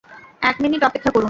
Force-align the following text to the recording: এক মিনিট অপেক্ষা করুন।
এক 0.41 0.55
মিনিট 0.61 0.81
অপেক্ষা 0.83 1.09
করুন। 1.09 1.19